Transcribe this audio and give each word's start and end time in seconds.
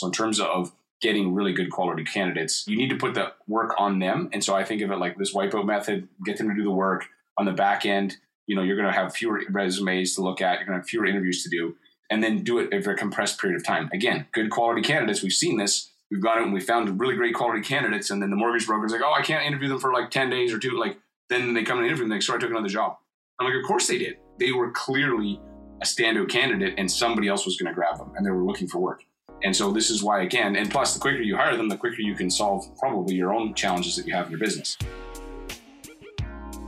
So 0.00 0.06
in 0.06 0.12
terms 0.12 0.40
of 0.40 0.72
getting 1.00 1.34
really 1.34 1.52
good 1.52 1.70
quality 1.70 2.04
candidates, 2.04 2.64
you 2.66 2.76
need 2.76 2.90
to 2.90 2.96
put 2.96 3.14
the 3.14 3.32
work 3.46 3.74
on 3.78 3.98
them. 3.98 4.30
And 4.32 4.42
so 4.42 4.54
I 4.54 4.64
think 4.64 4.82
of 4.82 4.90
it 4.90 4.96
like 4.96 5.16
this 5.16 5.34
wipeout 5.34 5.66
method, 5.66 6.08
get 6.24 6.38
them 6.38 6.48
to 6.48 6.54
do 6.54 6.62
the 6.62 6.70
work 6.70 7.06
on 7.38 7.46
the 7.46 7.52
back 7.52 7.84
end. 7.86 8.16
You 8.46 8.56
know, 8.56 8.62
you're 8.62 8.76
going 8.76 8.90
to 8.90 8.98
have 8.98 9.14
fewer 9.14 9.42
resumes 9.50 10.14
to 10.14 10.22
look 10.22 10.40
at, 10.40 10.58
you're 10.58 10.66
going 10.66 10.78
to 10.78 10.82
have 10.82 10.88
fewer 10.88 11.06
interviews 11.06 11.42
to 11.42 11.50
do, 11.50 11.76
and 12.10 12.22
then 12.22 12.42
do 12.42 12.58
it 12.58 12.72
over 12.72 12.92
a 12.92 12.96
compressed 12.96 13.38
period 13.40 13.60
of 13.60 13.64
time. 13.64 13.88
Again, 13.92 14.26
good 14.32 14.50
quality 14.50 14.82
candidates. 14.82 15.22
We've 15.22 15.32
seen 15.32 15.56
this. 15.58 15.90
We've 16.10 16.20
gone 16.20 16.38
out 16.38 16.44
and 16.44 16.52
we 16.52 16.60
found 16.60 16.98
really 16.98 17.14
great 17.14 17.34
quality 17.34 17.62
candidates, 17.62 18.10
and 18.10 18.20
then 18.20 18.30
the 18.30 18.36
mortgage 18.36 18.66
broker's 18.66 18.90
like, 18.90 19.02
oh, 19.04 19.12
I 19.12 19.22
can't 19.22 19.46
interview 19.46 19.68
them 19.68 19.78
for 19.78 19.92
like 19.92 20.10
10 20.10 20.28
days 20.30 20.52
or 20.52 20.58
two. 20.58 20.78
Like, 20.78 20.98
then 21.28 21.54
they 21.54 21.62
come 21.62 21.78
and 21.78 21.86
interview 21.86 22.04
them, 22.04 22.10
they 22.10 22.20
start 22.20 22.40
took 22.40 22.50
another 22.50 22.68
job. 22.68 22.96
I'm 23.38 23.46
like, 23.46 23.54
of 23.54 23.66
course 23.66 23.86
they 23.86 23.98
did. 23.98 24.16
They 24.38 24.50
were 24.50 24.72
clearly 24.72 25.40
a 25.80 25.84
standout 25.84 26.28
candidate, 26.28 26.74
and 26.76 26.90
somebody 26.90 27.28
else 27.28 27.46
was 27.46 27.56
going 27.56 27.68
to 27.68 27.74
grab 27.74 27.98
them, 27.98 28.12
and 28.16 28.26
they 28.26 28.30
were 28.30 28.44
looking 28.44 28.66
for 28.66 28.80
work. 28.80 29.04
And 29.42 29.54
so 29.54 29.72
this 29.72 29.90
is 29.90 30.02
why, 30.02 30.22
again, 30.22 30.56
and 30.56 30.70
plus, 30.70 30.94
the 30.94 31.00
quicker 31.00 31.22
you 31.22 31.36
hire 31.36 31.56
them, 31.56 31.68
the 31.68 31.76
quicker 31.76 32.02
you 32.02 32.14
can 32.14 32.30
solve 32.30 32.66
probably 32.78 33.14
your 33.14 33.32
own 33.32 33.54
challenges 33.54 33.96
that 33.96 34.06
you 34.06 34.14
have 34.14 34.26
in 34.26 34.32
your 34.32 34.40
business. 34.40 34.76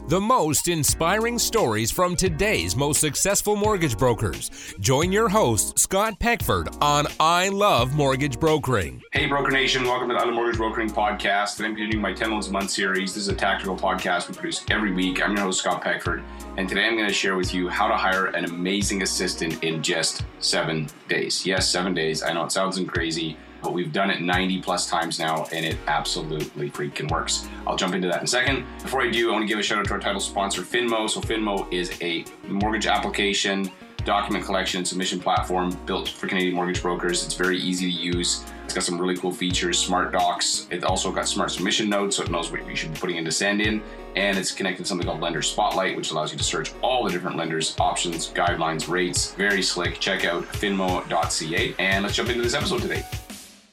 The 0.08 0.20
most 0.20 0.66
inspiring 0.66 1.38
stories 1.38 1.92
from 1.92 2.16
today's 2.16 2.74
most 2.74 3.00
successful 3.00 3.54
mortgage 3.54 3.96
brokers. 3.96 4.50
Join 4.80 5.12
your 5.12 5.28
host, 5.28 5.78
Scott 5.78 6.18
Peckford, 6.18 6.68
on 6.82 7.06
I 7.20 7.48
Love 7.50 7.94
Mortgage 7.94 8.38
Brokering. 8.38 9.00
Hey, 9.12 9.26
Broker 9.26 9.52
Nation, 9.52 9.84
welcome 9.84 10.08
to 10.08 10.14
the 10.14 10.20
I 10.20 10.24
Love 10.24 10.34
Mortgage 10.34 10.58
Brokering 10.58 10.90
podcast. 10.90 11.64
I'm 11.64 11.76
continuing 11.76 12.02
my 12.02 12.12
10 12.12 12.32
Loans 12.32 12.48
a 12.48 12.52
Month 12.52 12.70
series. 12.70 13.14
This 13.14 13.22
is 13.22 13.28
a 13.28 13.34
tactical 13.34 13.76
podcast 13.76 14.28
we 14.28 14.34
produce 14.34 14.64
every 14.70 14.92
week. 14.92 15.22
I'm 15.22 15.36
your 15.36 15.44
host, 15.44 15.60
Scott 15.60 15.82
Peckford, 15.82 16.24
and 16.56 16.68
today 16.68 16.86
I'm 16.86 16.96
going 16.96 17.08
to 17.08 17.14
share 17.14 17.36
with 17.36 17.54
you 17.54 17.68
how 17.68 17.86
to 17.86 17.96
hire 17.96 18.26
an 18.26 18.44
amazing 18.44 19.02
assistant 19.02 19.62
in 19.62 19.82
just 19.84 20.24
seven 20.40 20.88
days. 21.08 21.46
Yes, 21.46 21.68
seven 21.68 21.94
days. 21.94 22.24
I 22.24 22.32
know 22.32 22.44
it 22.44 22.52
sounds 22.52 22.78
crazy 22.88 23.36
but 23.62 23.72
we've 23.72 23.92
done 23.92 24.10
it 24.10 24.20
90 24.20 24.60
plus 24.62 24.88
times 24.88 25.18
now 25.18 25.46
and 25.52 25.64
it 25.64 25.76
absolutely 25.86 26.70
freaking 26.70 27.10
works. 27.10 27.48
I'll 27.66 27.76
jump 27.76 27.94
into 27.94 28.08
that 28.08 28.18
in 28.18 28.24
a 28.24 28.28
second. 28.28 28.64
Before 28.82 29.02
I 29.02 29.10
do, 29.10 29.30
I 29.30 29.32
want 29.32 29.42
to 29.42 29.48
give 29.48 29.58
a 29.58 29.62
shout 29.62 29.78
out 29.78 29.86
to 29.86 29.92
our 29.92 30.00
title 30.00 30.20
sponsor, 30.20 30.62
Finmo. 30.62 31.08
So, 31.08 31.20
Finmo 31.20 31.72
is 31.72 31.96
a 32.02 32.24
mortgage 32.48 32.86
application, 32.86 33.70
document 34.04 34.44
collection, 34.44 34.78
and 34.78 34.88
submission 34.88 35.20
platform 35.20 35.70
built 35.86 36.08
for 36.08 36.26
Canadian 36.26 36.54
mortgage 36.54 36.82
brokers. 36.82 37.24
It's 37.24 37.34
very 37.34 37.58
easy 37.58 37.90
to 37.90 37.98
use. 37.98 38.44
It's 38.64 38.74
got 38.74 38.84
some 38.84 38.98
really 38.98 39.16
cool 39.16 39.32
features, 39.32 39.78
smart 39.78 40.12
docs. 40.12 40.66
It 40.70 40.84
also 40.84 41.12
got 41.12 41.28
smart 41.28 41.50
submission 41.50 41.88
nodes, 41.88 42.16
so 42.16 42.22
it 42.22 42.30
knows 42.30 42.50
what 42.50 42.66
you 42.66 42.74
should 42.74 42.94
be 42.94 42.98
putting 42.98 43.16
in 43.16 43.24
to 43.24 43.32
send 43.32 43.60
in. 43.60 43.82
And 44.16 44.36
it's 44.36 44.52
connected 44.52 44.84
to 44.84 44.88
something 44.88 45.06
called 45.06 45.20
Lender 45.20 45.42
Spotlight, 45.42 45.96
which 45.96 46.10
allows 46.10 46.32
you 46.32 46.38
to 46.38 46.44
search 46.44 46.72
all 46.82 47.04
the 47.04 47.10
different 47.10 47.36
lenders, 47.36 47.76
options, 47.78 48.30
guidelines, 48.30 48.88
rates. 48.88 49.32
Very 49.34 49.62
slick. 49.62 50.00
Check 50.00 50.24
out 50.24 50.44
finmo.ca. 50.44 51.74
And 51.78 52.02
let's 52.02 52.16
jump 52.16 52.28
into 52.28 52.42
this 52.42 52.54
episode 52.54 52.82
today. 52.82 53.04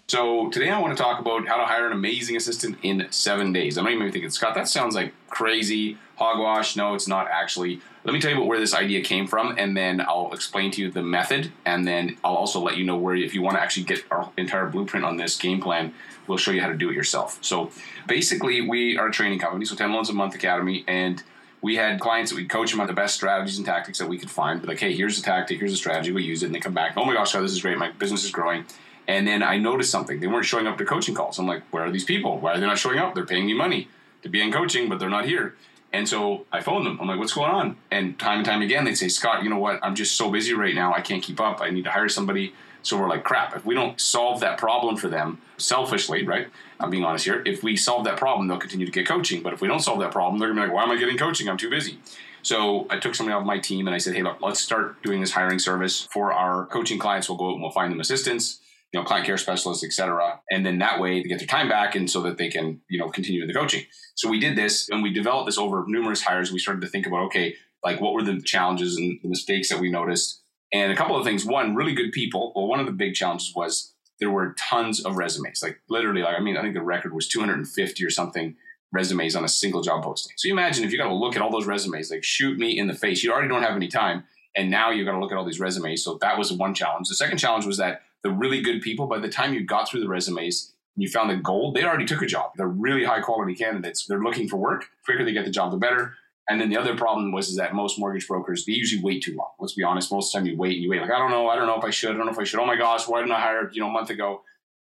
So 0.09 0.49
today 0.49 0.71
I 0.71 0.79
want 0.79 0.97
to 0.97 1.03
talk 1.03 1.19
about 1.19 1.47
how 1.47 1.57
to 1.57 1.65
hire 1.65 1.85
an 1.85 1.91
amazing 1.91 2.35
assistant 2.35 2.79
in 2.81 3.05
seven 3.11 3.53
days. 3.53 3.77
I 3.77 3.83
may 3.83 3.95
be 3.95 4.09
thinking, 4.09 4.31
Scott, 4.31 4.55
that 4.55 4.67
sounds 4.67 4.95
like 4.95 5.13
crazy 5.29 5.99
hogwash. 6.15 6.75
No, 6.75 6.95
it's 6.95 7.07
not 7.07 7.27
actually. 7.29 7.79
Let 8.03 8.13
me 8.13 8.19
tell 8.19 8.31
you 8.31 8.37
about 8.37 8.47
where 8.47 8.59
this 8.59 8.73
idea 8.73 9.03
came 9.03 9.27
from, 9.27 9.53
and 9.59 9.77
then 9.77 10.01
I'll 10.01 10.33
explain 10.33 10.71
to 10.71 10.81
you 10.81 10.89
the 10.89 11.03
method, 11.03 11.51
and 11.63 11.87
then 11.87 12.17
I'll 12.23 12.37
also 12.37 12.59
let 12.59 12.75
you 12.75 12.85
know 12.85 12.97
where, 12.97 13.15
if 13.15 13.35
you 13.35 13.43
want 13.43 13.57
to 13.57 13.61
actually 13.61 13.83
get 13.83 14.03
our 14.09 14.31
entire 14.35 14.65
blueprint 14.65 15.05
on 15.05 15.17
this 15.17 15.37
game 15.37 15.61
plan, 15.61 15.93
we'll 16.25 16.39
show 16.39 16.49
you 16.49 16.61
how 16.61 16.69
to 16.69 16.77
do 16.77 16.89
it 16.89 16.95
yourself. 16.95 17.37
So 17.41 17.69
basically, 18.07 18.61
we 18.61 18.97
are 18.97 19.09
a 19.09 19.11
training 19.11 19.37
company, 19.37 19.65
so 19.65 19.75
10 19.75 19.93
Loans 19.93 20.09
a 20.09 20.13
Month 20.13 20.33
Academy, 20.33 20.85
and 20.87 21.21
we 21.61 21.75
had 21.75 21.99
clients 21.99 22.31
that 22.31 22.37
we'd 22.37 22.49
coach 22.49 22.71
them 22.71 22.81
on 22.81 22.87
the 22.87 22.93
best 22.93 23.13
strategies 23.13 23.57
and 23.57 23.65
tactics 23.65 23.99
that 23.99 24.09
we 24.09 24.17
could 24.17 24.31
find. 24.31 24.59
But 24.59 24.69
like, 24.69 24.79
hey, 24.79 24.95
here's 24.95 25.19
a 25.19 25.21
tactic, 25.21 25.59
here's 25.59 25.73
a 25.73 25.77
strategy, 25.77 26.11
we 26.11 26.23
use 26.23 26.41
it, 26.41 26.47
and 26.47 26.55
they 26.55 26.59
come 26.59 26.73
back, 26.73 26.93
oh 26.97 27.05
my 27.05 27.13
gosh, 27.13 27.33
this 27.33 27.51
is 27.51 27.61
great, 27.61 27.77
my 27.77 27.91
business 27.91 28.23
is 28.23 28.31
growing 28.31 28.65
and 29.09 29.27
then 29.27 29.41
I 29.41 29.57
noticed 29.57 29.89
something. 29.89 30.19
They 30.19 30.27
weren't 30.27 30.45
showing 30.45 30.67
up 30.67 30.77
to 30.77 30.85
coaching 30.85 31.15
calls. 31.15 31.39
I'm 31.39 31.47
like, 31.47 31.63
where 31.71 31.83
are 31.83 31.89
these 31.89 32.03
people? 32.03 32.37
Why 32.37 32.53
are 32.53 32.59
they 32.59 32.67
not 32.67 32.77
showing 32.77 32.99
up? 32.99 33.15
They're 33.15 33.25
paying 33.25 33.47
me 33.47 33.55
money 33.55 33.87
to 34.21 34.29
be 34.29 34.39
in 34.39 34.51
coaching, 34.51 34.87
but 34.87 34.99
they're 34.99 35.09
not 35.09 35.25
here. 35.25 35.55
And 35.91 36.07
so 36.07 36.45
I 36.51 36.61
phoned 36.61 36.85
them. 36.85 36.99
I'm 37.01 37.07
like, 37.07 37.17
what's 37.17 37.33
going 37.33 37.49
on? 37.49 37.77
And 37.89 38.19
time 38.19 38.37
and 38.37 38.45
time 38.45 38.61
again, 38.61 38.85
they'd 38.85 38.93
say, 38.93 39.07
Scott, 39.07 39.41
you 39.41 39.49
know 39.49 39.57
what? 39.57 39.79
I'm 39.81 39.95
just 39.95 40.15
so 40.15 40.29
busy 40.29 40.53
right 40.53 40.75
now. 40.75 40.93
I 40.93 41.01
can't 41.01 41.23
keep 41.23 41.41
up. 41.41 41.59
I 41.59 41.71
need 41.71 41.85
to 41.85 41.89
hire 41.89 42.07
somebody. 42.07 42.53
So 42.83 42.99
we're 42.99 43.09
like, 43.09 43.23
crap, 43.23 43.55
if 43.55 43.65
we 43.65 43.73
don't 43.73 43.99
solve 43.99 44.41
that 44.41 44.59
problem 44.59 44.95
for 44.95 45.07
them 45.07 45.41
selfishly, 45.57 46.23
right? 46.23 46.47
I'm 46.79 46.91
being 46.91 47.03
honest 47.03 47.25
here. 47.25 47.41
If 47.47 47.63
we 47.63 47.75
solve 47.75 48.05
that 48.05 48.17
problem, 48.17 48.47
they'll 48.47 48.59
continue 48.59 48.85
to 48.85 48.91
get 48.91 49.07
coaching. 49.07 49.41
But 49.41 49.53
if 49.53 49.61
we 49.61 49.67
don't 49.67 49.79
solve 49.79 49.99
that 50.01 50.11
problem, 50.11 50.39
they're 50.39 50.49
gonna 50.49 50.61
be 50.61 50.67
like, 50.67 50.75
why 50.75 50.83
am 50.83 50.91
I 50.91 50.99
getting 50.99 51.17
coaching? 51.17 51.49
I'm 51.49 51.57
too 51.57 51.71
busy. 51.71 51.97
So 52.43 52.85
I 52.91 52.99
took 52.99 53.15
somebody 53.15 53.33
off 53.33 53.43
my 53.43 53.57
team 53.57 53.87
and 53.87 53.95
I 53.95 53.97
said, 53.97 54.15
hey, 54.15 54.21
look, 54.21 54.39
let's 54.39 54.59
start 54.59 55.01
doing 55.01 55.19
this 55.19 55.31
hiring 55.31 55.57
service 55.57 56.07
for 56.11 56.31
our 56.31 56.67
coaching 56.67 56.99
clients. 56.99 57.27
We'll 57.27 57.39
go 57.39 57.49
out 57.49 57.53
and 57.53 57.63
we'll 57.63 57.71
find 57.71 57.91
them 57.91 57.99
assistants 57.99 58.59
you 58.91 58.99
know, 58.99 59.05
client 59.05 59.25
care 59.25 59.37
specialists, 59.37 59.83
et 59.83 59.91
cetera. 59.91 60.41
And 60.49 60.65
then 60.65 60.79
that 60.79 60.99
way 60.99 61.21
they 61.21 61.29
get 61.29 61.39
their 61.39 61.47
time 61.47 61.69
back 61.69 61.95
and 61.95 62.09
so 62.09 62.21
that 62.23 62.37
they 62.37 62.49
can, 62.49 62.81
you 62.89 62.99
know, 62.99 63.09
continue 63.09 63.45
the 63.45 63.53
coaching. 63.53 63.83
So 64.15 64.29
we 64.29 64.39
did 64.39 64.57
this 64.57 64.89
and 64.89 65.03
we 65.03 65.13
developed 65.13 65.45
this 65.45 65.57
over 65.57 65.85
numerous 65.87 66.23
hires. 66.23 66.51
We 66.51 66.59
started 66.59 66.81
to 66.81 66.87
think 66.87 67.05
about, 67.05 67.25
okay, 67.25 67.55
like 67.83 68.01
what 68.01 68.13
were 68.13 68.23
the 68.23 68.41
challenges 68.41 68.97
and 68.97 69.19
the 69.21 69.29
mistakes 69.29 69.69
that 69.69 69.79
we 69.79 69.91
noticed? 69.91 70.41
And 70.71 70.91
a 70.91 70.95
couple 70.95 71.17
of 71.17 71.23
things. 71.23 71.45
One, 71.45 71.75
really 71.75 71.93
good 71.93 72.11
people. 72.11 72.51
Well, 72.55 72.67
one 72.67 72.79
of 72.79 72.85
the 72.85 72.91
big 72.91 73.13
challenges 73.13 73.53
was 73.55 73.93
there 74.19 74.29
were 74.29 74.53
tons 74.57 75.03
of 75.03 75.17
resumes. 75.17 75.61
Like 75.63 75.79
literally, 75.89 76.21
like 76.21 76.35
I 76.37 76.41
mean, 76.41 76.57
I 76.57 76.61
think 76.61 76.73
the 76.73 76.81
record 76.81 77.13
was 77.13 77.27
250 77.27 78.05
or 78.05 78.09
something 78.09 78.55
resumes 78.91 79.35
on 79.35 79.45
a 79.45 79.49
single 79.49 79.81
job 79.81 80.03
posting. 80.03 80.33
So 80.35 80.47
you 80.47 80.53
imagine 80.53 80.83
if 80.83 80.91
you 80.91 80.97
got 80.97 81.07
to 81.07 81.13
look 81.13 81.35
at 81.35 81.41
all 81.41 81.51
those 81.51 81.67
resumes, 81.67 82.09
like 82.11 82.23
shoot 82.23 82.57
me 82.57 82.77
in 82.77 82.87
the 82.87 82.95
face. 82.95 83.23
You 83.23 83.31
already 83.31 83.47
don't 83.47 83.63
have 83.63 83.75
any 83.75 83.87
time. 83.87 84.23
And 84.55 84.71
now 84.71 84.89
you've 84.89 85.05
got 85.05 85.13
to 85.13 85.19
look 85.19 85.31
at 85.31 85.37
all 85.37 85.45
these 85.45 85.59
resumes. 85.59 86.03
So 86.03 86.17
that 86.21 86.37
was 86.37 86.51
one 86.51 86.73
challenge. 86.73 87.07
The 87.07 87.15
second 87.15 87.37
challenge 87.37 87.65
was 87.65 87.77
that 87.77 88.01
the 88.23 88.31
really 88.31 88.61
good 88.61 88.81
people, 88.81 89.07
by 89.07 89.19
the 89.19 89.29
time 89.29 89.53
you 89.53 89.65
got 89.65 89.89
through 89.89 90.01
the 90.01 90.09
resumes 90.09 90.73
and 90.95 91.03
you 91.03 91.09
found 91.09 91.29
the 91.29 91.35
gold, 91.35 91.75
they 91.75 91.83
already 91.83 92.05
took 92.05 92.21
a 92.21 92.25
job. 92.25 92.51
They're 92.55 92.67
really 92.67 93.03
high 93.03 93.21
quality 93.21 93.55
candidates. 93.55 94.05
They're 94.05 94.21
looking 94.21 94.49
for 94.49 94.57
work. 94.57 94.81
The 94.81 95.05
quicker 95.05 95.25
they 95.25 95.33
get 95.33 95.45
the 95.45 95.51
job, 95.51 95.71
the 95.71 95.77
better. 95.77 96.15
And 96.49 96.59
then 96.59 96.69
the 96.69 96.77
other 96.77 96.97
problem 96.97 97.31
was 97.31 97.47
is 97.47 97.57
that 97.57 97.75
most 97.75 97.99
mortgage 97.99 98.27
brokers 98.27 98.65
they 98.65 98.71
usually 98.73 99.03
wait 99.03 99.23
too 99.23 99.35
long. 99.35 99.51
Let's 99.59 99.73
be 99.73 99.83
honest. 99.83 100.11
Most 100.11 100.33
of 100.33 100.41
the 100.41 100.49
time 100.49 100.51
you 100.51 100.57
wait 100.57 100.73
and 100.73 100.83
you 100.83 100.89
wait 100.89 101.01
like 101.01 101.11
I 101.11 101.19
don't 101.19 101.29
know, 101.29 101.47
I 101.47 101.55
don't 101.55 101.67
know 101.67 101.77
if 101.77 101.83
I 101.83 101.91
should, 101.91 102.11
I 102.11 102.17
don't 102.17 102.25
know 102.25 102.31
if 102.31 102.39
I 102.39 102.43
should. 102.43 102.59
Oh 102.59 102.65
my 102.65 102.75
gosh, 102.75 103.07
why 103.07 103.19
didn't 103.19 103.33
I 103.33 103.39
hire 103.39 103.69
you 103.71 103.81
know 103.81 103.87
a 103.87 103.91
month 103.91 104.09
ago? 104.09 104.41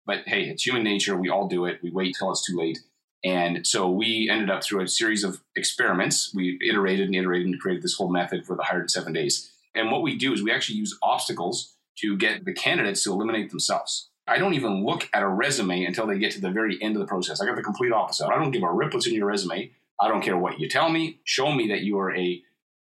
But 0.08 0.28
hey, 0.28 0.46
it's 0.46 0.66
human 0.66 0.84
nature. 0.84 1.16
We 1.16 1.30
all 1.30 1.48
do 1.48 1.66
it. 1.66 1.80
We 1.84 1.92
wait 1.92 2.16
till 2.18 2.32
it's 2.32 2.44
too 2.44 2.58
late. 2.58 2.80
And 3.24 3.68
so 3.68 3.88
we 3.88 4.28
ended 4.32 4.50
up 4.50 4.64
through 4.64 4.82
a 4.82 4.88
series 4.88 5.24
of 5.24 5.42
experiments. 5.56 6.34
We 6.34 6.58
iterated 6.68 7.06
and 7.06 7.16
iterated 7.16 7.48
and 7.48 7.60
created 7.60 7.84
this 7.84 7.94
whole 7.94 8.10
method 8.10 8.48
for 8.48 8.56
the 8.56 8.64
hired 8.64 8.84
in 8.84 8.90
seven 8.90 9.14
days. 9.14 9.52
And 9.76 9.92
what 9.92 10.02
we 10.02 10.18
do 10.18 10.34
is 10.34 10.42
we 10.42 10.52
actually 10.52 10.80
use 10.80 10.98
obstacles 11.04 11.76
to 12.02 12.18
get 12.18 12.46
the 12.46 12.54
candidates 12.54 13.04
to 13.04 13.12
eliminate 13.12 13.50
themselves. 13.50 14.10
I 14.28 14.38
don't 14.38 14.54
even 14.54 14.86
look 14.86 15.10
at 15.14 15.24
a 15.24 15.28
resume 15.28 15.84
until 15.84 16.08
they 16.08 16.18
get 16.18 16.32
to 16.34 16.42
the 16.42 16.52
very 16.52 16.82
end 16.82 16.96
of 16.96 17.02
the 17.02 17.08
process. 17.08 17.42
I 17.42 17.46
got 17.46 17.56
the 17.56 17.64
complete 17.64 17.92
opposite. 17.92 18.28
I 18.28 18.38
don't 18.38 18.52
give 18.52 18.64
a 18.64 18.72
rip 18.72 18.94
what's 18.94 19.08
in 19.08 19.14
your 19.14 19.28
resume. 19.28 19.72
I 20.00 20.08
don't 20.08 20.22
care 20.22 20.38
what 20.38 20.60
you 20.60 20.70
tell 20.70 20.90
me. 20.90 21.20
Show 21.24 21.52
me 21.52 21.68
that 21.70 21.82
you 21.82 22.00
are 22.00 22.16
a 22.16 22.42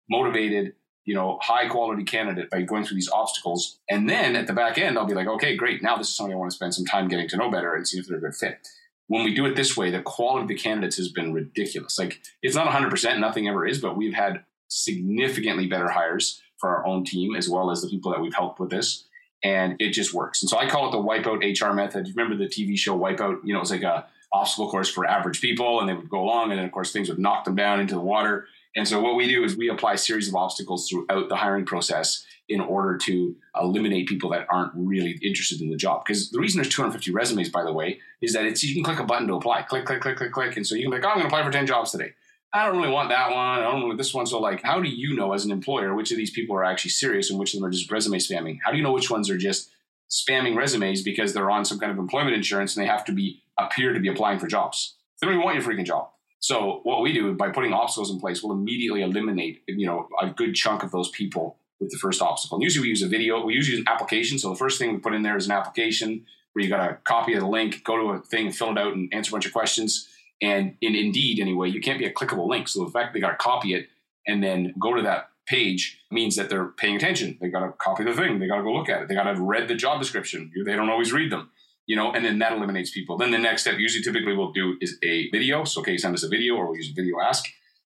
motivated, 0.09 0.73
you 1.05 1.15
know, 1.15 1.39
high 1.41 1.67
quality 1.67 2.03
candidate 2.03 2.49
by 2.49 2.61
going 2.61 2.83
through 2.83 2.95
these 2.95 3.09
obstacles. 3.09 3.79
And 3.89 4.09
then 4.09 4.35
at 4.35 4.47
the 4.47 4.53
back 4.53 4.77
end, 4.77 4.97
I'll 4.97 5.05
be 5.05 5.13
like, 5.13 5.27
okay, 5.27 5.55
great. 5.55 5.81
Now 5.81 5.97
this 5.97 6.09
is 6.09 6.15
something 6.15 6.33
I 6.33 6.37
want 6.37 6.51
to 6.51 6.55
spend 6.55 6.73
some 6.73 6.85
time 6.85 7.07
getting 7.07 7.29
to 7.29 7.37
know 7.37 7.49
better 7.49 7.73
and 7.73 7.87
see 7.87 7.97
if 7.97 8.07
they're 8.07 8.17
a 8.17 8.21
good 8.21 8.35
fit. 8.35 8.67
When 9.07 9.23
we 9.23 9.33
do 9.33 9.45
it 9.45 9.55
this 9.55 9.77
way, 9.77 9.89
the 9.89 10.01
quality 10.01 10.41
of 10.43 10.47
the 10.49 10.55
candidates 10.55 10.97
has 10.97 11.07
been 11.09 11.33
ridiculous. 11.33 11.97
Like 11.97 12.19
it's 12.41 12.55
not 12.55 12.67
100%, 12.67 13.19
nothing 13.19 13.47
ever 13.47 13.65
is, 13.65 13.79
but 13.79 13.95
we've 13.95 14.13
had 14.13 14.43
significantly 14.67 15.65
better 15.65 15.87
hires 15.87 16.41
for 16.57 16.69
our 16.69 16.85
own 16.85 17.05
team 17.05 17.35
as 17.35 17.47
well 17.47 17.71
as 17.71 17.81
the 17.81 17.87
people 17.87 18.11
that 18.11 18.21
we've 18.21 18.35
helped 18.35 18.59
with 18.59 18.69
this. 18.69 19.05
And 19.43 19.75
it 19.79 19.91
just 19.91 20.13
works. 20.13 20.41
And 20.41 20.49
so 20.49 20.57
I 20.57 20.67
call 20.67 20.87
it 20.87 20.91
the 20.91 20.97
wipeout 20.97 21.43
HR 21.43 21.73
method. 21.73 22.07
You 22.07 22.13
remember 22.15 22.35
the 22.35 22.49
TV 22.49 22.77
show 22.77 22.97
Wipeout? 22.97 23.39
You 23.43 23.53
know, 23.53 23.61
it's 23.61 23.71
like 23.71 23.83
a 23.83 24.07
obstacle 24.33 24.69
course 24.69 24.89
for 24.89 25.05
average 25.05 25.41
people, 25.41 25.79
and 25.79 25.87
they 25.87 25.93
would 25.93 26.09
go 26.09 26.21
along, 26.21 26.51
and 26.51 26.59
then 26.59 26.65
of 26.65 26.71
course 26.71 26.91
things 26.91 27.09
would 27.09 27.19
knock 27.19 27.45
them 27.45 27.55
down 27.55 27.79
into 27.79 27.95
the 27.95 28.01
water. 28.01 28.47
And 28.75 28.87
so 28.87 29.01
what 29.01 29.15
we 29.15 29.27
do 29.27 29.43
is 29.43 29.57
we 29.57 29.69
apply 29.69 29.93
a 29.93 29.97
series 29.97 30.27
of 30.27 30.35
obstacles 30.35 30.89
throughout 30.89 31.29
the 31.29 31.35
hiring 31.35 31.65
process 31.65 32.25
in 32.49 32.61
order 32.61 32.97
to 32.97 33.35
eliminate 33.59 34.07
people 34.07 34.29
that 34.29 34.45
aren't 34.49 34.71
really 34.75 35.19
interested 35.21 35.61
in 35.61 35.69
the 35.69 35.75
job. 35.75 36.03
Because 36.05 36.29
the 36.29 36.39
reason 36.39 36.59
there's 36.61 36.73
250 36.73 37.11
resumes, 37.11 37.49
by 37.49 37.63
the 37.63 37.73
way, 37.73 37.99
is 38.21 38.33
that 38.33 38.45
it's 38.45 38.63
you 38.63 38.73
can 38.73 38.83
click 38.83 38.99
a 38.99 39.03
button 39.03 39.27
to 39.27 39.33
apply. 39.33 39.63
Click, 39.63 39.85
click, 39.85 40.01
click, 40.01 40.17
click, 40.17 40.31
click. 40.31 40.55
And 40.55 40.65
so 40.65 40.75
you 40.75 40.83
can 40.83 40.91
be 40.91 40.97
like, 40.97 41.05
oh, 41.05 41.09
I'm 41.09 41.17
gonna 41.17 41.27
apply 41.27 41.43
for 41.43 41.51
10 41.51 41.65
jobs 41.65 41.91
today. 41.91 42.13
I 42.53 42.65
don't 42.65 42.77
really 42.77 42.93
want 42.93 43.09
that 43.09 43.29
one. 43.29 43.37
I 43.37 43.61
don't 43.61 43.83
want 43.83 43.97
this 43.97 44.13
one. 44.13 44.25
So, 44.25 44.39
like, 44.39 44.63
how 44.63 44.79
do 44.79 44.89
you 44.89 45.15
know 45.15 45.33
as 45.33 45.45
an 45.45 45.51
employer 45.51 45.93
which 45.93 46.11
of 46.11 46.17
these 46.17 46.31
people 46.31 46.55
are 46.55 46.63
actually 46.63 46.91
serious 46.91 47.29
and 47.29 47.39
which 47.39 47.53
of 47.53 47.59
them 47.59 47.67
are 47.67 47.71
just 47.71 47.91
resume 47.91 48.17
spamming? 48.17 48.59
How 48.63 48.71
do 48.71 48.77
you 48.77 48.83
know 48.83 48.93
which 48.93 49.09
ones 49.09 49.29
are 49.29 49.37
just 49.37 49.69
spamming 50.09 50.55
resumes 50.55 51.03
because 51.03 51.33
they're 51.33 51.51
on 51.51 51.65
some 51.65 51.79
kind 51.79 51.91
of 51.91 51.97
employment 51.97 52.35
insurance 52.35 52.75
and 52.75 52.83
they 52.83 52.89
have 52.89 53.03
to 53.05 53.11
be 53.11 53.43
appear 53.57 53.91
to 53.93 53.99
be 53.99 54.07
applying 54.07 54.39
for 54.39 54.47
jobs? 54.47 54.95
They 55.19 55.27
don't 55.27 55.35
even 55.35 55.45
want 55.45 55.55
your 55.55 55.65
freaking 55.65 55.85
job. 55.85 56.09
So, 56.39 56.79
what 56.83 57.01
we 57.01 57.11
do 57.11 57.33
by 57.33 57.49
putting 57.49 57.73
obstacles 57.73 58.11
in 58.11 58.19
place, 58.19 58.41
we'll 58.41 58.57
immediately 58.57 59.01
eliminate 59.01 59.63
you 59.67 59.85
know 59.85 60.07
a 60.21 60.29
good 60.29 60.55
chunk 60.55 60.83
of 60.83 60.91
those 60.91 61.09
people 61.09 61.57
with 61.81 61.91
the 61.91 61.97
first 61.97 62.21
obstacle. 62.21 62.55
And 62.55 62.63
usually, 62.63 62.85
we 62.85 62.89
use 62.89 63.01
a 63.01 63.07
video. 63.07 63.45
We 63.45 63.55
usually 63.55 63.77
use 63.77 63.85
an 63.85 63.93
application. 63.93 64.39
So, 64.39 64.49
the 64.49 64.55
first 64.55 64.79
thing 64.79 64.93
we 64.93 64.99
put 64.99 65.13
in 65.13 65.21
there 65.21 65.35
is 65.35 65.47
an 65.47 65.51
application 65.51 66.25
where 66.53 66.63
you 66.63 66.69
got 66.69 66.87
to 66.87 66.97
copy 67.03 67.33
of 67.33 67.41
the 67.41 67.47
link, 67.47 67.83
go 67.83 67.97
to 67.97 68.17
a 68.17 68.21
thing, 68.21 68.51
fill 68.51 68.71
it 68.71 68.77
out, 68.77 68.93
and 68.93 69.13
answer 69.13 69.29
a 69.29 69.33
bunch 69.33 69.45
of 69.45 69.53
questions 69.53 70.07
and 70.41 70.75
in 70.81 70.95
Indeed, 70.95 71.39
anyway, 71.39 71.69
you 71.69 71.81
can't 71.81 71.99
be 71.99 72.05
a 72.05 72.13
clickable 72.13 72.47
link. 72.47 72.67
So 72.67 72.85
the 72.85 72.91
fact 72.91 73.13
they 73.13 73.19
got 73.19 73.31
to 73.31 73.37
copy 73.37 73.73
it 73.73 73.87
and 74.25 74.43
then 74.43 74.73
go 74.79 74.93
to 74.93 75.01
that 75.01 75.29
page 75.47 75.99
means 76.11 76.35
that 76.35 76.49
they're 76.49 76.67
paying 76.67 76.95
attention. 76.95 77.37
They 77.39 77.49
got 77.49 77.61
to 77.61 77.71
copy 77.73 78.03
the 78.03 78.13
thing. 78.13 78.39
They 78.39 78.47
got 78.47 78.57
to 78.57 78.63
go 78.63 78.73
look 78.73 78.89
at 78.89 79.01
it. 79.01 79.07
They 79.07 79.15
got 79.15 79.23
to 79.23 79.29
have 79.29 79.39
read 79.39 79.67
the 79.67 79.75
job 79.75 79.99
description. 79.99 80.51
They 80.65 80.75
don't 80.75 80.89
always 80.89 81.11
read 81.13 81.31
them. 81.31 81.49
you 81.87 81.95
know, 81.95 82.11
and 82.11 82.23
then 82.23 82.37
that 82.39 82.51
eliminates 82.51 82.91
people. 82.91 83.17
Then 83.17 83.31
the 83.31 83.37
next 83.37 83.61
step, 83.61 83.79
usually 83.79 84.03
typically 84.03 84.35
we'll 84.35 84.51
do 84.51 84.75
is 84.81 84.97
a 85.03 85.29
video. 85.31 85.63
So, 85.63 85.81
okay, 85.81 85.97
send 85.97 86.13
us 86.13 86.23
a 86.23 86.27
video 86.27 86.55
or 86.55 86.67
we'll 86.67 86.75
use 86.75 86.93
VideoAsk 86.93 87.43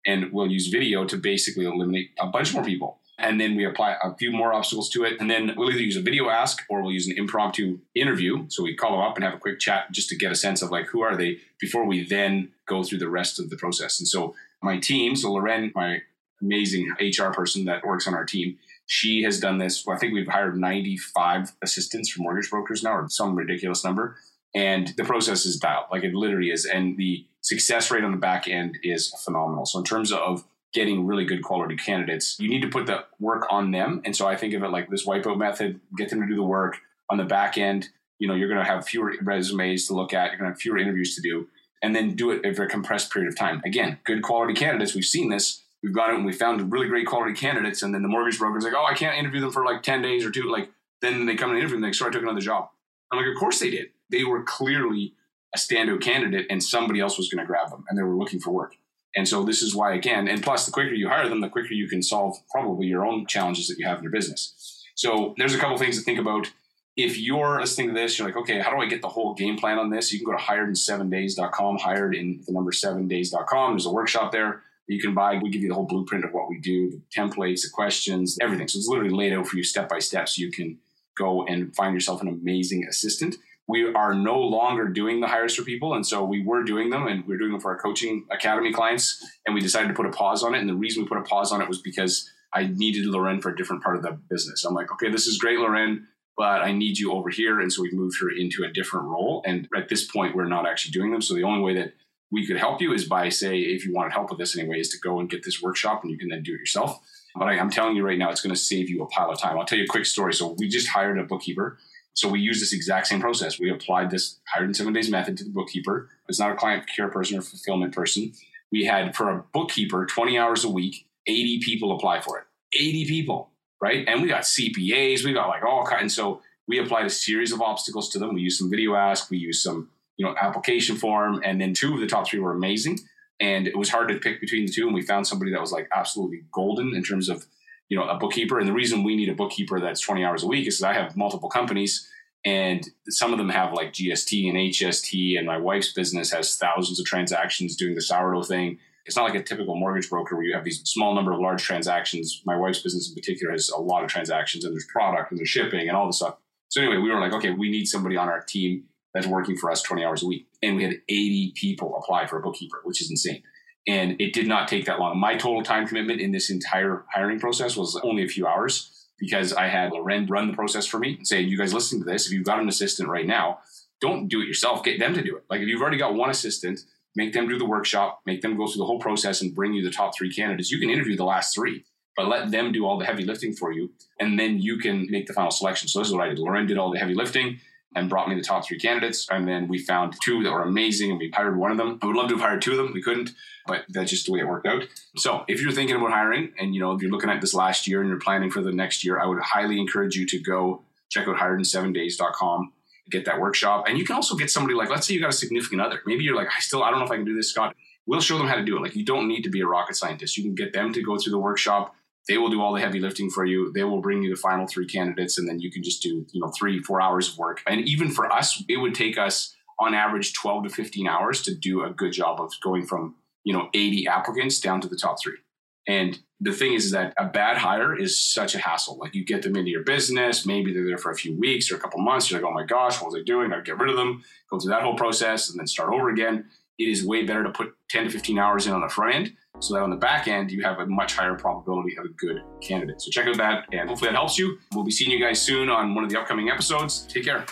and 0.07 0.33
we'll 0.33 0.51
use 0.51 0.69
video 0.69 1.05
to 1.05 1.17
basically 1.17 1.67
eliminate 1.67 2.11
a 2.19 2.29
bunch 2.29 2.55
more 2.55 2.65
people. 2.65 2.98
And 3.19 3.41
then 3.41 3.57
we 3.57 3.65
apply 3.65 3.97
a 4.03 4.15
few 4.15 4.31
more 4.31 4.53
obstacles 4.53 4.89
to 4.91 5.05
it. 5.05 5.21
And 5.21 5.29
then 5.29 5.55
we'll 5.57 5.71
either 5.71 5.81
use 5.81 5.97
a 5.97 6.03
VideoAsk 6.03 6.59
or 6.69 6.83
we'll 6.83 6.93
use 6.93 7.09
an 7.09 7.19
impromptu 7.19 7.81
interview. 7.95 8.47
So 8.49 8.63
we 8.63 8.77
call 8.77 8.93
them 8.93 9.01
up 9.01 9.17
and 9.17 9.25
have 9.25 9.35
a 9.35 9.39
quick 9.39 9.59
chat 9.59 9.91
just 9.91 10.09
to 10.11 10.17
get 10.17 10.31
a 10.31 10.37
sense 10.37 10.63
of 10.63 10.71
like, 10.71 10.87
who 10.87 11.03
are 11.03 11.17
they 11.17 11.39
before 11.61 11.85
we 11.85 12.07
then 12.07 12.53
go 12.67 12.85
through 12.85 12.99
the 12.99 13.09
rest 13.09 13.41
of 13.41 13.51
the 13.51 13.57
process. 13.57 13.99
And 13.99 14.07
so 14.07 14.37
my 14.63 14.79
team, 14.79 15.17
so 15.17 15.33
Loren, 15.33 15.73
my 15.75 16.03
amazing 16.41 16.95
HR 17.01 17.33
person 17.33 17.65
that 17.65 17.85
works 17.85 18.07
on 18.07 18.15
our 18.15 18.25
team, 18.25 18.57
she 18.87 19.23
has 19.23 19.41
done 19.41 19.59
this. 19.59 19.85
Well, 19.85 19.97
I 19.97 19.99
think 19.99 20.15
we've 20.15 20.29
hired 20.29 20.59
95 20.59 21.53
assistants 21.63 22.11
for 22.11 22.23
mortgage 22.23 22.51
brokers 22.51 22.83
now, 22.83 22.93
or 22.93 23.09
some 23.09 23.37
ridiculous 23.37 23.85
number. 23.85 24.17
And 24.55 24.95
the 24.97 25.05
process 25.05 25.45
is 25.45 25.59
dialed, 25.59 25.87
like 25.91 26.05
it 26.05 26.15
literally 26.15 26.51
is. 26.51 26.65
And 26.65 26.97
the 26.97 27.27
success 27.43 27.91
rate 27.91 28.03
on 28.03 28.13
the 28.13 28.17
back 28.17 28.49
end 28.49 28.79
is 28.83 29.13
phenomenal. 29.25 29.67
So, 29.67 29.79
in 29.79 29.85
terms 29.85 30.11
of 30.11 30.45
getting 30.75 31.07
really 31.07 31.25
good 31.25 31.43
quality 31.43 31.77
candidates, 31.77 32.37
you 32.39 32.49
need 32.49 32.63
to 32.63 32.69
put 32.69 32.87
the 32.87 33.05
work 33.19 33.47
on 33.51 33.71
them. 33.71 34.03
And 34.05 34.15
so, 34.15 34.27
I 34.27 34.37
think 34.37 34.55
of 34.55 34.63
it 34.63 34.69
like 34.69 34.89
this 34.89 35.07
wipeout 35.07 35.39
method 35.39 35.81
get 35.97 36.11
them 36.11 36.21
to 36.21 36.27
do 36.27 36.37
the 36.37 36.43
work 36.43 36.79
on 37.11 37.19
the 37.19 37.25
back 37.25 37.59
end. 37.59 37.89
You 38.19 38.29
know, 38.29 38.35
you're 38.35 38.49
going 38.49 38.65
to 38.65 38.71
have 38.71 38.87
fewer 38.87 39.15
resumes 39.23 39.87
to 39.87 39.95
look 39.95 40.13
at, 40.13 40.31
you're 40.31 40.39
going 40.39 40.51
to 40.51 40.55
have 40.55 40.61
fewer 40.61 40.79
interviews 40.79 41.15
to 41.15 41.23
do, 41.23 41.49
and 41.83 41.95
then 41.95 42.17
do 42.17 42.31
it 42.31 42.45
over 42.45 42.65
a 42.65 42.69
compressed 42.69 43.13
period 43.13 43.29
of 43.29 43.39
time. 43.39 43.63
Again, 43.65 43.99
good 44.05 44.23
quality 44.23 44.55
candidates. 44.55 44.95
We've 44.95 45.05
seen 45.05 45.31
this 45.31 45.63
we've 45.83 45.95
got 45.95 46.11
it 46.11 46.17
and 46.17 46.25
we 46.25 46.33
found 46.33 46.73
really 46.73 46.89
great 46.89 47.07
quality 47.07 47.35
candidates. 47.35 47.83
And 47.83 47.95
then 47.95 48.03
the 48.03 48.09
mortgage 48.09 48.39
broker's 48.39 48.65
like, 48.65 48.75
oh, 48.77 48.85
I 48.85 48.95
can't 48.95 49.19
interview 49.19 49.41
them 49.41 49.53
for 49.53 49.65
like 49.65 49.83
10 49.83 50.03
days 50.03 50.25
or 50.25 50.31
two. 50.31 50.51
Like, 50.51 50.71
then 51.01 51.27
they 51.27 51.37
come 51.37 51.51
and 51.51 51.59
interview 51.59 51.81
them. 51.81 51.85
I 51.89 52.11
took 52.11 52.23
another 52.23 52.41
job. 52.41 52.69
I'm 53.11 53.19
like, 53.19 53.29
of 53.29 53.39
course 53.39 53.61
they 53.61 53.71
did. 53.71 53.89
They 54.11 54.25
were 54.25 54.43
clearly 54.43 55.15
a 55.55 55.59
standout 55.59 56.01
candidate 56.01 56.47
and 56.51 56.63
somebody 56.63 57.01
else 57.01 57.17
was 57.17 57.29
going 57.29 57.43
to 57.43 57.47
grab 57.47 57.71
them 57.71 57.85
and 57.89 57.99
they 57.99 58.03
were 58.03 58.17
looking 58.17 58.41
for 58.41 58.51
work. 58.51 58.77
And 59.17 59.27
so 59.27 59.43
this 59.43 59.63
is 59.63 59.75
why, 59.75 59.95
again, 59.95 60.29
and 60.29 60.43
plus 60.43 60.67
the 60.67 60.73
quicker 60.73 60.93
you 60.93 61.09
hire 61.09 61.29
them, 61.29 61.41
the 61.41 61.49
quicker 61.49 61.73
you 61.73 61.89
can 61.89 62.03
solve 62.03 62.37
probably 62.51 62.87
your 62.87 63.05
own 63.05 63.27
challenges 63.27 63.69
that 63.69 63.79
you 63.79 63.87
have 63.87 63.99
in 63.99 64.03
your 64.05 64.13
business. 64.13 64.85
So 64.95 65.35
there's 65.39 65.55
a 65.55 65.59
couple 65.59 65.79
things 65.79 65.99
to 65.99 66.05
think 66.05 66.19
about. 66.19 66.51
If 66.97 67.19
you're 67.19 67.61
listening 67.61 67.89
to 67.89 67.95
this, 67.95 68.19
you're 68.19 68.27
like, 68.27 68.37
okay, 68.37 68.61
how 68.61 68.71
do 68.71 68.83
I 68.83 68.87
get 68.87 69.03
the 69.03 69.09
whole 69.09 69.35
game 69.35 69.57
plan 69.57 69.79
on 69.79 69.91
this? 69.91 70.13
You 70.13 70.19
can 70.19 70.27
go 70.27 70.37
to 70.37 70.43
hiredin7days.com, 70.43 71.79
hired 71.79 72.15
in 72.15 72.43
the 72.47 72.53
number 72.53 72.73
seven 72.73 73.07
days.com. 73.07 73.73
There's 73.73 73.87
a 73.87 73.93
workshop 73.93 74.33
there 74.33 74.63
you 74.89 75.01
can 75.01 75.15
buy. 75.15 75.39
We 75.41 75.51
give 75.51 75.63
you 75.63 75.69
the 75.69 75.75
whole 75.75 75.87
blueprint 75.87 76.25
of 76.25 76.33
what 76.33 76.49
we 76.49 76.59
do, 76.59 76.91
the 76.91 77.01
templates, 77.15 77.63
the 77.63 77.69
questions, 77.73 78.39
everything. 78.41 78.69
So 78.69 78.79
it's 78.79 78.89
literally 78.89 79.11
laid 79.11 79.35
out 79.35 79.47
for 79.47 79.57
you 79.57 79.63
step 79.63 79.89
by 79.89 79.99
step 79.99 80.29
so 80.29 80.41
you 80.41 80.51
can 80.51 80.79
go 81.17 81.45
and 81.45 81.75
find 81.77 81.95
yourself 81.95 82.23
an 82.23 82.29
amazing 82.29 82.87
assistant. 82.89 83.37
We 83.69 83.93
are 83.93 84.15
no 84.15 84.41
longer 84.41 84.89
doing 84.89 85.21
the 85.21 85.27
hires 85.27 85.55
for 85.55 85.63
people. 85.63 85.95
And 85.95 86.07
so 86.07 86.25
we 86.25 86.43
were 86.43 86.65
doing 86.65 86.91
them 86.91 87.07
and 87.07 87.27
we 87.27 87.35
are 87.35 87.39
doing 87.39 87.53
them 87.53 87.61
for 87.61 87.71
our 87.71 87.79
coaching 87.79 88.27
academy 88.31 88.73
clients. 88.73 89.25
And 89.47 89.55
we 89.55 89.61
decided 89.61 89.89
to 89.89 89.95
put 89.95 90.07
a 90.07 90.11
pause 90.11 90.43
on 90.43 90.55
it. 90.55 90.61
And 90.61 90.69
the 90.69 90.75
reason 90.75 91.03
we 91.03 91.09
put 91.09 91.19
a 91.19 91.23
pause 91.23 91.53
on 91.53 91.61
it 91.61 91.69
was 91.69 91.81
because 91.81 92.31
I 92.53 92.67
needed 92.67 93.05
Loren 93.05 93.43
for 93.43 93.51
a 93.51 93.57
different 93.57 93.83
part 93.83 93.97
of 93.97 94.03
the 94.03 94.19
business. 94.31 94.65
I'm 94.65 94.75
like, 94.75 94.91
okay, 94.93 95.11
this 95.11 95.27
is 95.27 95.37
great, 95.37 95.59
Loren, 95.59 96.09
but 96.37 96.63
I 96.63 96.73
need 96.73 96.99
you 96.99 97.13
over 97.13 97.29
here. 97.29 97.61
And 97.61 97.71
so 97.71 97.83
we 97.83 97.91
moved 97.91 98.19
her 98.23 98.31
into 98.31 98.65
a 98.65 98.73
different 98.73 99.07
role. 99.07 99.43
And 99.45 99.69
at 99.77 99.91
this 99.91 100.11
point, 100.11 100.35
we're 100.35 100.47
not 100.47 100.67
actually 100.67 100.93
doing 100.93 101.13
them. 101.13 101.21
So 101.21 101.35
the 101.35 101.45
only 101.45 101.61
way 101.61 101.75
that 101.75 101.93
we 102.31 102.47
could 102.47 102.57
help 102.57 102.81
you 102.81 102.93
is 102.93 103.05
by 103.05 103.29
say 103.29 103.59
if 103.59 103.85
you 103.85 103.93
wanted 103.93 104.13
help 104.13 104.31
with 104.31 104.39
this 104.39 104.57
anyway 104.57 104.81
is 104.81 104.89
to 104.91 104.99
go 104.99 105.19
and 105.19 105.31
get 105.31 105.45
this 105.45 105.63
workshop 105.63 106.03
and 106.03 106.11
you 106.11 106.19
can 106.19 106.29
then 106.29 106.43
do 106.43 106.55
it 106.55 106.59
yourself 106.59 107.01
but 107.35 107.49
I, 107.49 107.55
am 107.55 107.71
telling 107.71 107.97
you 107.97 108.05
right 108.05 108.19
now 108.19 108.31
it's 108.31 108.41
going 108.41 108.55
to 108.55 108.61
save 108.61 108.91
you 108.91 109.03
a 109.03 109.07
pile 109.07 109.31
of 109.31 109.39
time 109.39 109.59
i'll 109.59 109.65
tell 109.65 109.79
you 109.79 109.85
a 109.85 109.89
quick 109.89 110.07
story 110.07 110.35
so 110.35 110.55
we 110.59 110.69
just 110.69 110.89
hired 110.89 111.19
a 111.19 111.25
bookkeeper 111.25 111.79
so 112.15 112.29
we 112.29 112.41
use 112.41 112.61
this 112.61 112.73
exact 112.73 113.07
same 113.07 113.21
process. 113.21 113.61
We 113.61 113.71
applied 113.71 114.11
this 114.11 114.41
hired 114.49 114.69
in 114.69 114.75
seven 114.75 114.93
days 114.93 115.11
method 115.11 115.37
to 115.39 115.45
the 115.45 115.51
bookkeeper. 115.51 116.09
It's 116.29 116.41
not 116.41 116.51
a 116.51 116.57
client 116.57 116.85
care 116.95 117.09
person 117.09 117.39
or 117.39 117.43
fulfillment 117.43 117.95
person. 117.95 118.33
We 118.73 118.85
had 118.85 119.15
for 119.15 119.31
a 119.31 119.45
bookkeeper 119.53 120.05
20 120.07 120.39
hours 120.39 120.65
a 120.65 120.71
week 120.71 121.07
80 121.27 121.61
people 121.61 121.95
apply 121.95 122.21
for 122.21 122.39
it. 122.39 122.45
80 122.73 123.07
people 123.07 123.51
right? 123.81 124.05
And 124.09 124.23
we 124.23 124.29
got 124.29 124.43
cpas 124.43 125.25
we 125.25 125.33
got 125.33 125.49
like 125.49 125.63
all 125.63 125.87
kinds 125.87 126.15
so 126.15 126.43
we 126.69 126.79
applied 126.79 127.07
a 127.07 127.11
series 127.11 127.51
of 127.51 127.63
obstacles 127.63 128.11
to 128.11 128.19
them. 128.19 128.35
We 128.35 128.43
used 128.43 128.59
some 128.59 128.71
VideoAsk 128.71 129.31
we 129.31 129.39
used 129.39 129.63
some 129.63 129.89
you 130.17 130.27
know 130.27 130.35
application 130.41 130.97
form, 130.97 131.41
and 131.45 131.61
then 131.61 131.73
two 131.75 131.95
of 131.95 132.01
the 132.01 132.07
top 132.07 132.29
three 132.29 132.39
were 132.39 132.53
amazing. 132.53 133.01
And 133.41 133.67
it 133.69 133.79
was 133.79 133.89
hard 133.89 134.09
to 134.09 134.19
pick 134.19 134.41
between 134.41 134.67
the 134.67 134.73
two, 134.73 134.87
and 134.87 134.95
we 134.95 135.03
found 135.03 135.27
somebody 135.27 135.53
that 135.53 135.61
was 135.61 135.73
like 135.73 135.89
absolutely 135.95 136.43
golden 136.53 136.95
in 136.95 137.03
terms 137.03 137.29
of 137.29 137.47
you 137.89 137.99
know 137.99 138.09
a 138.09 138.19
bookkeeper. 138.19 138.59
And 138.59 138.69
the 138.69 138.73
reason 138.73 139.03
we 139.03 139.17
need 139.17 139.29
a 139.29 139.35
bookkeeper 139.35 139.81
that's 139.81 140.01
20 140.01 140.25
hours 140.25 140.43
a 140.43 140.47
week 140.47 140.67
is 140.67 140.83
I 140.83 140.93
have 140.93 141.17
multiple 141.17 141.49
companies 141.49 142.09
and 142.45 142.89
some 143.09 143.33
of 143.33 143.39
them 143.39 143.49
have 143.49 143.73
like 143.73 143.93
GST 143.93 144.49
and 144.49 144.57
HST, 144.57 145.37
and 145.37 145.47
my 145.47 145.59
wife's 145.59 145.93
business 145.93 146.31
has 146.33 146.57
thousands 146.57 147.01
of 147.01 147.07
transactions 147.07 147.77
doing 147.77 147.95
the 147.95 148.01
sourdough 148.01 148.45
thing. 148.45 148.79
It's 149.05 149.17
not 149.17 149.25
like 149.25 149.35
a 149.35 149.43
typical 149.43 149.75
mortgage 149.75 150.09
broker 150.09 150.37
where 150.37 150.45
you 150.45 150.55
have 150.55 150.65
these 150.65 150.83
small 150.85 151.15
number 151.15 151.33
of 151.33 151.41
large 151.41 151.63
transactions. 151.63 152.43
My 152.45 152.57
wife's 152.57 152.81
business 152.81 153.09
in 153.09 153.15
particular 153.15 153.53
has 153.53 153.71
a 153.71 153.81
lot 153.81 154.05
of 154.05 154.11
transactions, 154.11 154.65
and 154.65 154.73
there's 154.73 154.87
product 154.87 155.31
and 155.31 155.39
there's 155.39 155.49
shipping 155.49 155.89
and 155.89 155.97
all 155.97 156.07
this 156.07 156.19
stuff. 156.19 156.37
So 156.69 156.83
anyway, 156.83 156.99
we 156.99 157.11
were 157.11 157.21
like, 157.21 157.33
okay, 157.33 157.51
we 157.51 157.71
need 157.71 157.87
somebody 157.87 158.17
on 158.17 158.29
our 158.29 158.43
team 158.43 158.85
that's 159.15 159.27
working 159.27 159.57
for 159.57 159.71
us 159.71 159.83
20 159.83 160.05
hours 160.05 160.23
a 160.23 160.27
week. 160.27 160.47
And 160.63 160.77
we 160.77 160.85
had 160.85 161.01
80 161.09 161.53
people 161.57 161.97
apply 161.97 162.27
for 162.27 162.39
a 162.39 162.43
bookkeeper, 162.43 162.81
which 162.85 163.01
is 163.01 163.11
insane. 163.11 163.43
And 163.89 164.21
it 164.21 164.35
did 164.35 164.47
not 164.47 164.69
take 164.69 164.85
that 164.85 165.01
long. 165.01 165.19
My 165.19 165.35
total 165.35 165.63
time 165.63 165.89
commitment 165.89 166.21
in 166.21 166.31
this 166.31 166.51
entire 166.51 167.05
hiring 167.13 167.41
process 167.41 167.75
was 167.75 167.99
only 168.05 168.23
a 168.23 168.29
few 168.29 168.47
hours 168.47 169.07
because 169.19 169.55
I 169.55 169.67
had 169.67 169.93
Loren 169.93 170.27
run 170.27 170.47
the 170.49 170.53
process 170.53 170.87
for 170.87 170.99
me 170.99 171.17
and 171.17 171.27
say, 171.27 171.41
you 171.41 171.57
guys 171.57 171.73
listening 171.73 172.03
to 172.03 172.09
this, 172.09 172.27
if 172.27 172.33
you've 172.33 172.45
got 172.45 172.61
an 172.61 172.69
assistant 172.69 173.09
right 173.09 173.27
now, 173.27 173.61
don't 174.01 174.29
do 174.29 174.43
it 174.43 174.47
yourself. 174.47 174.85
Get 174.85 175.01
them 175.01 175.15
to 175.15 175.23
do 175.23 175.37
it. 175.37 175.45
Like 175.49 175.63
if 175.63 175.69
you've 175.69 175.81
already 175.81 175.97
got 175.97 176.15
one 176.15 176.29
assistant, 176.29 176.81
make 177.17 177.33
them 177.33 177.49
do 177.49 177.59
the 177.59 177.65
workshop, 177.65 178.21
make 178.27 178.43
them 178.43 178.57
go 178.57 178.67
through 178.67 178.79
the 178.79 178.85
whole 178.85 179.01
process 179.01 179.41
and 179.41 179.55
bring 179.55 179.73
you 179.73 179.83
the 179.83 179.91
top 179.91 180.15
three 180.15 180.33
candidates. 180.33 180.71
You 180.71 180.79
can 180.79 180.91
interview 180.91 181.17
the 181.17 181.25
last 181.25 181.55
three, 181.55 181.85
but 182.15 182.29
let 182.29 182.51
them 182.51 182.73
do 182.73 182.85
all 182.85 182.99
the 182.99 183.07
heavy 183.07 183.25
lifting 183.25 183.55
for 183.55 183.73
you. 183.73 183.91
And 184.21 184.39
then 184.39 184.59
you 184.59 184.79
can 184.79 185.07
make 185.11 185.27
the 185.27 185.33
final 185.33 185.51
selection. 185.51 185.89
So 185.89 185.99
this 185.99 186.09
is 186.09 186.15
what 186.15 186.25
I 186.25 186.29
did. 186.29 186.39
Loren 186.39 186.67
did 186.67 186.77
all 186.77 186.93
the 186.93 186.99
heavy 186.99 187.15
lifting 187.15 187.59
and 187.99 188.09
brought 188.09 188.29
me 188.29 188.35
the 188.35 188.43
top 188.43 188.67
three 188.67 188.79
candidates. 188.79 189.27
And 189.31 189.47
then 189.47 189.69
we 189.69 189.79
found 189.79 190.15
two 190.23 190.43
that 190.43 190.53
were 190.53 190.63
amazing 190.63 191.11
and 191.11 191.19
we 191.19 191.31
hired 191.31 191.57
one 191.57 191.71
of 191.71 191.77
them. 191.77 191.99
I 192.01 192.07
would 192.07 192.17
love 192.17 192.29
to 192.29 192.37
have 192.37 192.43
hired 192.43 192.63
two 192.63 192.73
of 192.73 192.79
them. 192.79 192.93
We 192.95 193.03
couldn't, 193.03 193.31
but 193.67 193.85
that's 193.89 194.11
just 194.11 194.27
the 194.27 194.33
way 194.33 194.41
it 194.41 194.49
worked 194.49 194.67
out. 194.67 194.85
So 195.17 195.45
if 195.49 195.61
you're 195.61 195.73
thinking 195.73 195.97
about 195.97 196.13
hiring 196.13 196.53
and 196.59 196.75
you 196.75 196.81
know 196.81 196.93
if 196.93 197.03
you're 197.03 197.11
looking 197.11 197.31
at 197.31 197.41
this 197.41 197.55
last 197.55 197.87
year 197.87 198.01
and 198.01 198.09
you're 198.09 198.21
planning 198.21 198.51
for 198.51 198.63
the 198.63 198.73
next 198.73 199.05
year, 199.05 199.19
I 199.19 199.27
would 199.27 199.41
highly 199.41 199.79
encourage 199.79 200.17
you 200.17 200.27
to 200.27 200.39
go 200.39 200.83
check 201.11 201.27
out 201.27 201.37
hiredin7days.com, 201.37 202.73
get 203.11 203.25
that 203.25 203.41
workshop. 203.41 203.87
And 203.89 203.99
you 203.99 204.05
can 204.05 204.17
also 204.17 204.37
get 204.37 204.51
somebody 204.51 204.75
like, 204.75 204.91
let's 204.91 205.07
say 205.07 205.15
you 205.15 205.21
got 205.21 205.31
a 205.31 205.37
significant 205.37 205.81
other. 205.81 206.01
Maybe 206.07 206.25
you're 206.25 206.37
like, 206.37 206.49
I 206.49 206.61
still 206.61 206.83
I 206.83 206.91
don't 206.91 207.01
know 207.01 207.07
if 207.07 207.11
I 207.11 207.17
can 207.17 207.25
do 207.25 207.35
this, 207.35 207.51
Scott. 207.51 207.75
We'll 208.07 208.21
show 208.21 208.39
them 208.39 208.47
how 208.47 208.57
to 208.57 208.65
do 208.65 208.77
it. 208.77 208.83
Like 208.83 208.97
you 208.97 209.05
don't 209.05 209.29
need 209.29 209.43
to 209.43 209.51
be 209.51 209.61
a 209.61 209.67
rocket 209.67 209.97
scientist. 209.97 210.37
You 210.37 210.45
can 210.45 210.55
get 210.55 210.73
them 210.73 210.93
to 210.95 211.03
go 211.03 211.19
through 211.19 211.33
the 211.33 211.39
workshop 211.39 211.95
they 212.29 212.39
will 212.39 212.51
do 212.51 212.61
all 212.61 212.75
the 212.75 212.81
heavy 212.81 213.01
lifting 213.01 213.31
for 213.31 213.45
you. 213.45 213.73
They 213.73 213.85
will 213.85 214.01
bring 214.01 214.23
you 214.23 214.31
the 214.31 214.41
final 214.41 214.67
three 214.67 214.87
candidates, 214.87 215.39
and 215.39 215.49
then 215.49 215.61
you 215.61 215.71
can 215.71 215.83
just 215.83 216.03
do 216.03 216.27
you 216.31 216.41
know 216.41 216.53
three 216.57 216.81
four 216.83 217.01
hours 217.01 217.33
of 217.33 217.39
work. 217.39 217.63
And 217.67 217.81
even 217.89 218.11
for 218.11 218.31
us, 218.31 218.63
it 218.69 218.77
would 218.77 218.95
take 218.95 219.19
us 219.19 219.55
on 219.81 219.95
average 219.95 220.35
12 220.35 220.65
to 220.65 220.71
15 220.71 221.07
hours 221.07 221.43
to 221.43 221.55
do 221.55 221.85
a 221.85 221.91
good 221.91 222.13
job 222.13 222.41
of 222.41 222.53
going 222.63 222.85
from 222.87 223.17
you 223.45 223.53
know 223.53 223.69
80 223.75 224.07
applicants 224.07 224.61
down 224.61 224.81
to 224.83 224.89
the 224.89 224.97
top 224.97 225.17
three. 225.23 225.39
And 225.87 226.19
the 226.39 226.53
thing 226.53 226.75
is, 226.75 226.91
that 226.91 227.15
a 227.19 227.25
bad 227.25 227.57
hire 227.57 227.99
is 227.99 228.23
such 228.23 228.55
a 228.55 228.59
hassle. 228.59 228.99
Like 228.99 229.15
you 229.15 229.25
get 229.25 229.43
them 229.43 229.57
into 229.57 229.71
your 229.71 229.83
business, 229.83 230.45
maybe 230.45 230.73
they're 230.73 230.87
there 230.87 230.99
for 230.99 231.11
a 231.11 231.17
few 231.17 231.37
weeks 231.37 231.73
or 231.73 231.77
a 231.77 231.81
couple 231.81 232.01
months. 232.01 232.31
You're 232.31 232.41
like, 232.41 232.49
oh 232.49 232.55
my 232.55 232.65
gosh, 232.65 233.01
what 233.01 233.11
was 233.11 233.21
I 233.21 233.25
doing? 233.25 233.53
I 233.53 233.61
get 233.61 233.79
rid 233.79 233.89
of 233.89 233.97
them, 233.97 234.23
go 234.51 234.59
through 234.59 234.71
that 234.71 234.83
whole 234.83 234.97
process, 234.97 235.49
and 235.49 235.59
then 235.59 235.67
start 235.67 235.93
over 235.93 236.11
again. 236.11 236.45
It 236.79 236.89
is 236.89 237.05
way 237.05 237.25
better 237.25 237.43
to 237.43 237.51
put 237.51 237.75
10 237.89 238.05
to 238.05 238.11
15 238.11 238.39
hours 238.39 238.67
in 238.67 238.75
on 238.75 238.83
the 238.83 238.89
front 238.89 239.15
end 239.15 239.33
so 239.61 239.75
that 239.75 239.83
on 239.83 239.91
the 239.91 239.97
back 239.97 240.29
end 240.29 240.51
you 240.51 240.63
have 240.63 240.79
a 240.79 240.87
much 240.87 241.15
higher 241.15 241.35
probability 241.35 241.97
of 241.99 242.05
a 242.05 242.09
good 242.11 242.43
candidate. 242.61 243.01
So 243.01 243.11
check 243.11 243.27
out 243.27 243.37
that 243.39 243.65
and 243.73 243.89
hopefully 243.89 244.11
that 244.11 244.17
helps 244.17 244.39
you. 244.39 244.59
We'll 244.75 244.85
be 244.85 244.91
seeing 244.91 245.11
you 245.11 245.21
guys 245.21 245.41
soon 245.41 245.69
on 245.69 245.95
one 245.95 246.05
of 246.05 246.11
the 246.11 246.19
upcoming 246.21 246.51
episodes. 246.51 247.07
Take 247.07 247.25
care. 247.25 247.45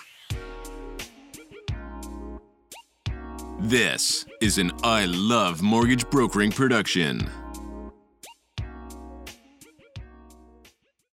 This 3.58 4.26
is 4.40 4.58
an 4.58 4.70
I 4.84 5.06
Love 5.06 5.62
Mortgage 5.62 6.08
Brokering 6.10 6.52
production. 6.52 7.28